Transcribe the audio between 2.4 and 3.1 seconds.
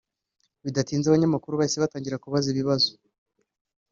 ibibazo